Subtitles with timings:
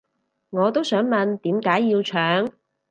[0.49, 2.51] 我都想問點解要搶